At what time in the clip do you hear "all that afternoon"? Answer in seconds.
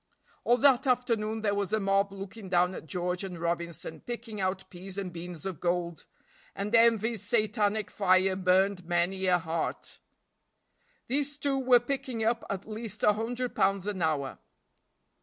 0.43-1.41